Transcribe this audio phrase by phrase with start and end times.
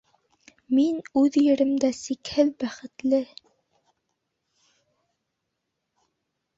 [0.77, 3.21] —Мин үҙ еремдә сикһеҙ бәхетле!